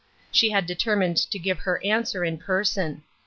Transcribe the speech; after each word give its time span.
She 0.31 0.49
had 0.49 0.65
determined 0.65 1.17
to 1.17 1.37
give 1.37 1.59
her 1.59 1.79
answer 1.83 2.25
in 2.25 2.39
person. 2.39 3.03